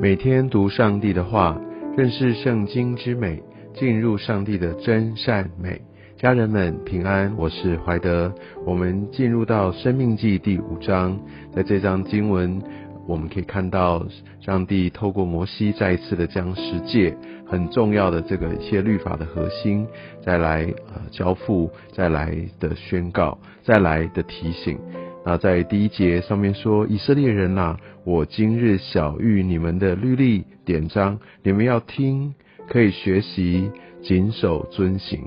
[0.00, 1.60] 每天读上帝的话，
[1.94, 3.42] 认识圣经之美，
[3.74, 5.78] 进入上帝的真善美。
[6.16, 8.32] 家人们平安，我是怀德。
[8.64, 11.20] 我们进入到生命记第五章，
[11.54, 12.62] 在这章经文，
[13.06, 14.02] 我们可以看到
[14.40, 17.14] 上帝透过摩西再一次的将十诫
[17.46, 19.86] 很重要的这个一些律法的核心，
[20.24, 20.62] 再来
[20.94, 24.78] 呃交付，再来的宣告，再来的提醒。
[25.24, 32.34] 那在第一节上面说，以色列人呐，我今日晓谕你们的律例典章，你们要听，
[32.68, 33.70] 可以学习，
[34.02, 35.20] 谨守遵行。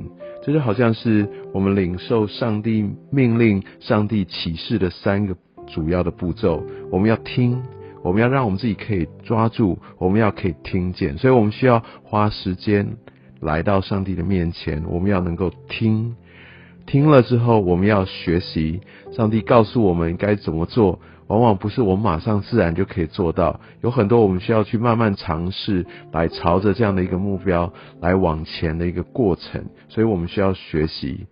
[0.43, 5.37] 这就好像是我们领受上帝命令、上帝启示的三个
[5.67, 6.63] 主要的步骤。
[6.91, 7.61] 我们要听，
[8.01, 11.17] 我们要让我们自己可以抓住，我们要可以听见。
[11.17, 12.97] 所以我们需要花时间
[13.39, 16.15] 来到上帝的面前，我们要能够听。
[16.85, 18.81] 听了之后，我们要学习。
[19.13, 23.59] 上帝告诉我们该怎么做，往往不是我们马上自然就可以做到。
[23.81, 29.65] 有很多我们需要去慢慢尝试，来朝着这样的一个目标来往前的一个过程。
[29.87, 31.27] 所以我们需要学习。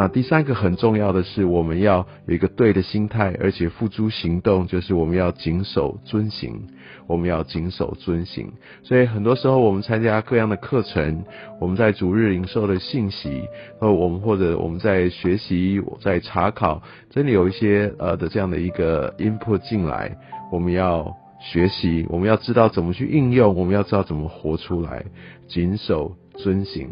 [0.00, 6.68] 那第三个很重要的是，我们要有一个对的心态，而且付诸行动，就是我们要谨守遵行。
[7.06, 8.50] 我们要谨守遵行。
[8.82, 11.24] 所以很多时候，我们参加各样的课程，
[11.60, 13.42] 我们在逐日领受的信息，
[13.78, 20.16] 呃，我们或者我们在学习、在查考，真的有一些呃的这样的一个 input 进来，
[20.50, 25.04] 我们要学习，我们要知道怎么去应用，我们要知道怎么活出来，
[25.46, 26.88] 谨守遵行。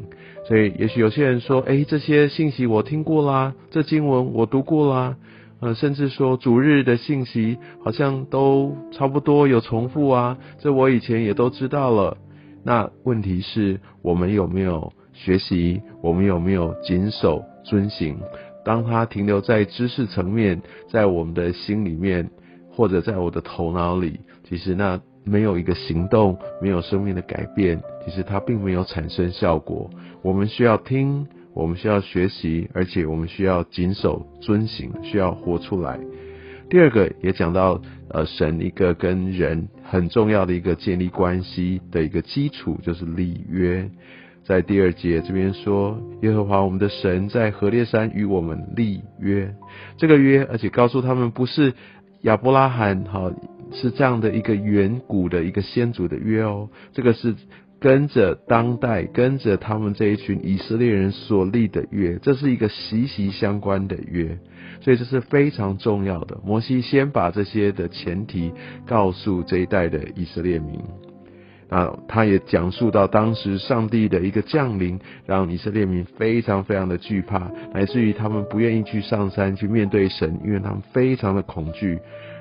[0.46, 5.16] 所以，也许有些人说：“哎，这些信息我听过啦，这经文我读过啦，
[5.60, 12.16] 呃，甚至说主日的信息好像都差不多有重复啊，这我以前也都知道了。”
[12.64, 15.82] 那问题是我们有没有学习？
[16.02, 18.16] 我们有没有谨守遵行？
[18.64, 22.30] 当它停留在知识层面，在我们的心里面，
[22.70, 25.00] 或者在我的头脑里，其实那。
[25.24, 29.90] 没有一个行动，没有生命的改变，其实它并没有产生效果。
[30.22, 35.98] 我们需要听，我们需要学习，而且我们需要谨守遵行，需要活出来。
[36.70, 37.80] 第二个也讲到，
[38.10, 43.90] 呃，神一个跟人很重要的一个建立关系的一个基础，就是立约。
[44.44, 49.54] 在第二节这边说，耶和华我们的神在何烈山与我们立约，
[49.98, 51.74] 这个约，而且告诉他们不是
[52.22, 53.32] 亚伯拉罕，哈。
[53.70, 57.34] 是这样的一个远古的一个先祖的约哦，这个是
[57.78, 64.38] 跟着当代跟着他们这一群以色列人所立的约，这是一个息息相关的约，
[64.80, 66.40] 所以这是非常重要的。
[66.42, 68.54] 摩西先把这些的前提
[68.86, 70.80] 告诉这一代的以色列民，
[71.68, 81.98] 啊，他也讲述到当时上帝的一个降临，让以色列民非常非常的惧怕，乃至于他们不愿意去上山去面对神，因为他们非常的恐惧。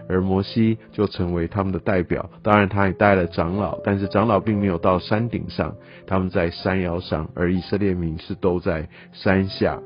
[0.09, 9.77] 而摩西就成为他们的代表，当然他也带了长老，但是长老并没有到山顶上，他们在山腰上，而以色列民是都在山下。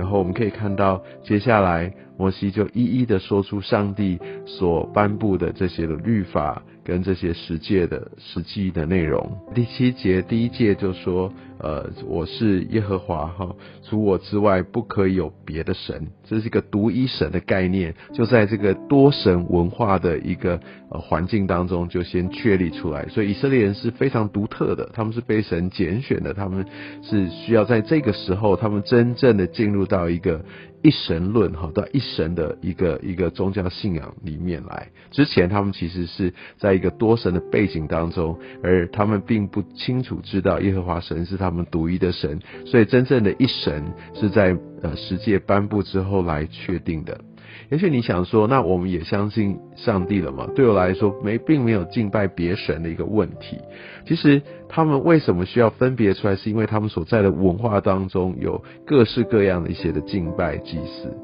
[0.00, 6.60] 然后我们可以看到，接下来摩西就一一的说出上帝所颁布的这些的律法。
[6.84, 13.54] 跟这些十诫的实际的内容，第七节第一节就说，呃，我是耶和华哈，
[13.84, 20.58] 除我之外不可以有别的神，这是一个独一神的概念，就在这个多神文化的一个
[20.90, 26.66] 呃环境当中就先确立出来，所以以色列人是非常独特的，他们是被神拣选的，他们
[27.02, 30.44] 是需要在这个时候，他们真正的进入到一个。
[30.82, 34.88] 一神论哈，到一神的一个一个宗教信仰里面来。
[35.10, 43.84] 之前他们其实是在一个多神的背景当中，而他们并不清楚知道耶和华神是他们独一的神，所以真正的一神
[44.14, 47.20] 是在呃十诫颁布之后来确定的。
[47.70, 50.48] 也许你想说，那我们也相信上帝了嘛？
[50.54, 53.58] 对我来说，没并没有敬拜别神的一个问题。
[54.06, 56.36] 其实他们为什么需要分别出来？
[56.36, 61.16] 是因为他们所在的文化当中有各式各样的一些的敬拜祭祀。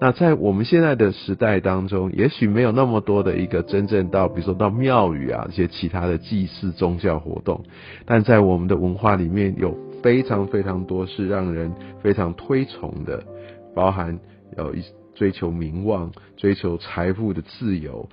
[0.00, 7.64] 那在我们现在的时代当中，也许没有那么多的一个真正到，比如说到庙宇啊这些其他的祭祀宗教活动，
[8.06, 13.22] 但在我们的文化里面有非常非常多是让人非常推崇的，
[13.74, 14.18] 包含
[14.56, 14.82] 有一。
[15.18, 18.08] 追求名望，追求财富的自由，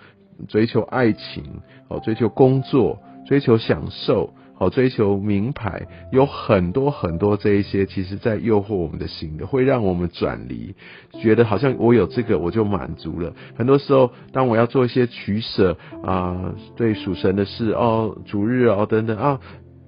[0.47, 1.43] 追求爱情，
[1.87, 2.97] 哦，追求工作，
[3.27, 10.73] 追求享受，哦，追求名牌，有很多很多这一些，其实在诱惑我们的心的，会让我们转离，
[11.21, 13.35] 觉得好像我有这个我就满足了。
[13.55, 19.39] 很多时候，当我要做一些取舍啊，对属神的事哦，主日哦等等啊，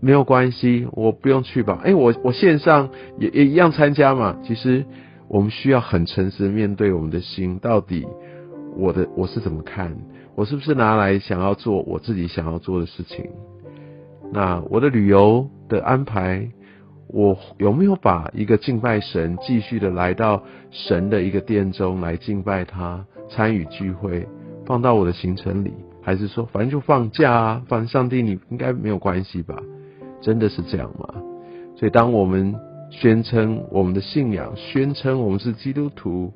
[0.01, 1.81] 没有关系，我不用去吧？
[1.83, 4.85] 哎，我我线上也也一样参加嘛，其实。
[5.27, 8.07] 我们需要很诚实面对我们的心，到底
[8.75, 9.95] 我的我是怎么看？
[10.35, 13.25] 我是不是拿来想要做我自己想要做的事情？
[14.31, 16.49] 那我的旅游的安排，
[17.07, 24.27] 我有没有把一个敬拜神，继续的来到神的一个殿中来敬拜他，参与聚会，
[24.65, 25.73] 放到我的行程里？
[26.03, 29.55] 还是说，反正就放假啊，反正上帝你应该没有关系吧？
[30.21, 31.15] 真的是这样吗？
[31.75, 32.55] 所以，当我们
[32.89, 36.33] 宣称我们的信仰，宣称我们是基督徒，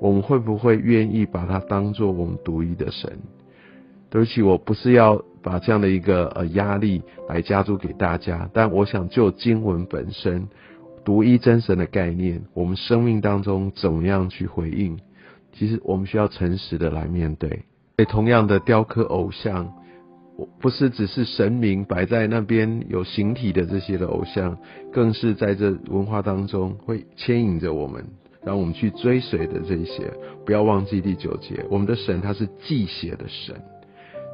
[0.00, 3.10] 我们会不会愿意把它当做我们独一的神？
[4.08, 10.46] 对不起，我不是要把这样的一个呃压力来加诸给大家，但我想就经文本身
[11.04, 14.96] 独一真神的概念，我们生命当中怎么样去回应？
[15.52, 17.62] 其实我们需要诚实的来面对。
[18.08, 19.72] 同样的雕刻偶像，
[20.60, 24.58] 不是只是神明摆在那边有形体的这些的偶像，
[24.92, 28.04] 更是在这文化当中会牵引着我们，
[28.42, 30.12] 让我们去追随的这些。
[30.44, 33.54] 不要忘记第九节，我们的神他是祭血的神。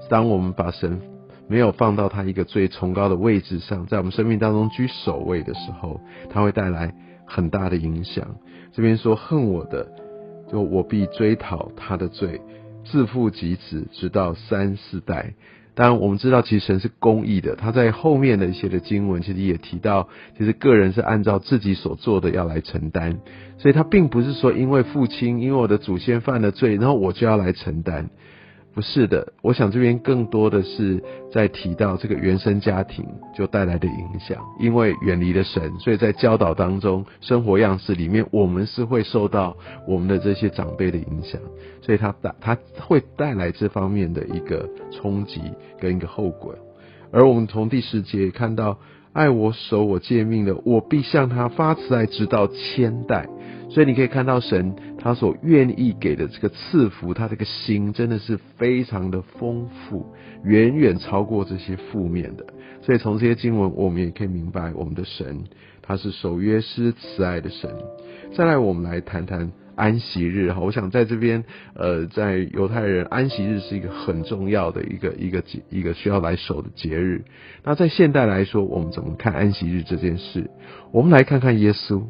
[0.08, 1.00] 当我们把神
[1.46, 6.00] 没有放到他一个最崇高的位置上，在我们生命当中居首位的时候，
[6.30, 6.94] 他会带来
[7.26, 8.36] 很大的影响。
[8.72, 9.86] 这边说恨我的，
[10.50, 12.40] 就我必追讨他的罪。
[12.86, 15.34] 自父及子，直到三四代。
[15.74, 17.56] 当然，我们知道其实神是公义的。
[17.56, 23.18] 他在后面的一些的经文，其实也提到，其实个人是按照自己所做的要来承担。
[23.58, 28.10] 所以，他并不是说因为父亲，因为我的祖先犯了罪，然后我就要来承担。
[28.72, 31.02] 不是的，我想这边更多的是
[31.32, 33.04] 在提到这个原生家庭
[33.36, 39.56] 就带来的影响，因为远离了神，所以在教导当中，生活样式里面，我们是会受到
[39.88, 41.40] 我们的这些长辈的影响，
[41.82, 45.40] 所以他带他会带来这方面的一个冲击
[45.80, 46.54] 跟一个后果。
[47.12, 48.78] 而我们从第十节看到，
[49.12, 53.28] 爱我守我诫命的，我必向他发慈爱，直到千代。
[53.70, 60.06] 所以你可以看到神他所愿意给的这个赐福，他这个心真的是非常的丰富，
[60.44, 62.44] 远远超过这些负面的。
[62.82, 65.44] 所以从这些经文，我们也可以明白，我们的神
[65.82, 67.70] 他是守约施慈爱的神。
[68.34, 70.60] 再来，我们来谈谈安息日哈。
[70.60, 71.44] 我想在这边，
[71.74, 77.24] 呃，在犹太人安息日是一个很重要的一个一个节一个需要来守的节日。
[77.62, 80.50] 那在现代来说，我们怎么看安息日这件事？
[80.90, 82.02] 我们来看看耶稣。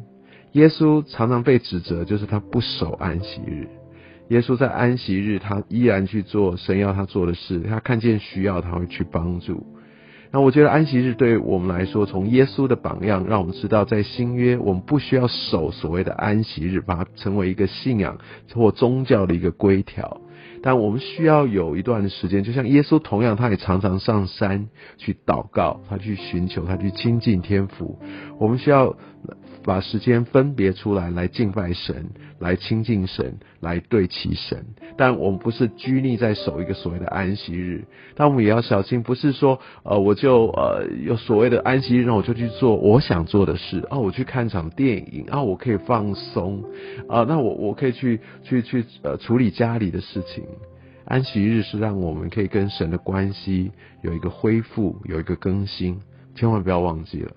[0.53, 3.67] 耶稣常常被指责，就是他不守安息日。
[4.27, 7.59] 耶稣在安息日，他依然去做神要他做的事。
[7.61, 9.65] 他看见需要，他会去帮助。
[10.31, 18.17] 那我觉得安息日对我们来说，从耶稣的榜样，让我们知道，在新约，我们不需要守所谓的安息日，把它成为一个信仰
[18.53, 20.21] 或宗教的一个规条。
[20.63, 27.99] 但我们需要有一段时间，就像耶稣同样，他也常常上山去祷告，他去寻求，他去亲近天父。
[28.37, 28.95] 我们需要。
[29.63, 32.09] 把时间分别出来，来敬拜神，
[32.39, 34.65] 来亲近神，来对齐神。
[34.97, 37.85] 但我们不是拘泥在守一个所谓的安息日，
[38.15, 46.63] 但我们也要小心，不是说呃我就呃有所谓的安息日，我就去做我想做的事啊，我去看场电影啊，我可以放松
[47.07, 50.43] 啊，那我我可以去去去呃处理家里的事情。
[51.05, 53.71] 安息日是让我们可以跟神的关系
[54.01, 55.99] 有一个恢复，有一个更新，
[56.35, 57.31] 千万不要忘记了。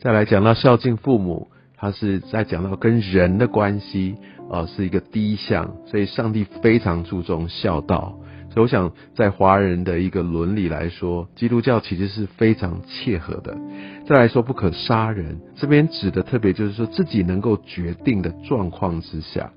[0.00, 1.48] 再来讲到孝敬父母。
[1.78, 4.16] 他是在讲到跟人的关系，
[4.50, 8.18] 呃，是一个第一项，所以上帝非常注重孝道。
[8.50, 13.56] 所以我想，在华人的一个伦理来说，基督教其实是非常切合的。
[14.06, 19.52] 再来说，不可杀人，这边指的特别就是说自己能够决定的状况之下。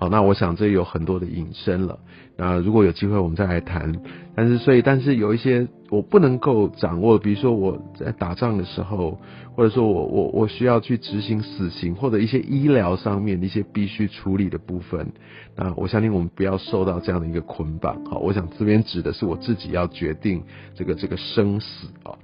[0.00, 1.98] 好，那我想这有很多的引申了。
[2.38, 4.00] 那如果有机会，我们再来谈。
[4.34, 9.20] 但是，所以，但是有一些我不能够掌握，比如说我在打仗的时候，
[9.54, 15.12] 或者说我我我需要去执行死刑，或者一些医疗上面一些必须处理的部分。
[15.54, 18.02] 那我相信我们不要受到这样的一个捆绑。
[18.06, 20.42] 好，我想这边指的是我自己要决定
[20.74, 22.16] 这个这个生死啊。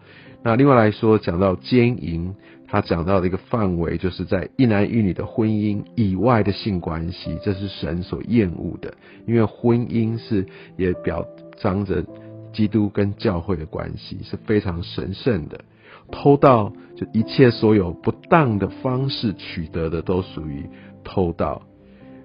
[0.43, 2.35] 那另外来说，讲到奸淫。
[2.77, 8.93] 他讲到的一个范围，就是在一男一女的婚姻以外的性关系，这是神所厌恶的，
[9.27, 12.05] 因为婚姻是也表彰着
[12.53, 15.65] 基督跟教会的关系是非常神圣的。
[16.13, 20.69] 偷盗就一切所有不当的方式取得的，都属于
[21.03, 21.63] 偷盗。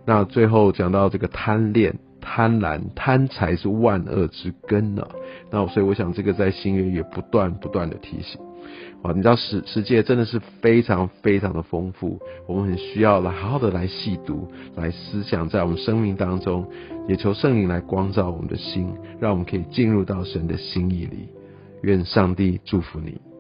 [0.06, 5.08] 那最后讲到这个贪恋、贪婪、贪财是万恶之根呢。
[5.50, 8.42] 那所以我想，这个在新约也不断不断的提醒。
[9.04, 16.68] 哇，你知道世世界真的是非常非常的丰富，我们很需要来好好的来细读，来思想在我们生命当中，
[17.08, 21.30] 也求圣灵来光照我们的心，让我们可以进入到神的心意里。
[21.82, 23.31] 愿上帝祝福你。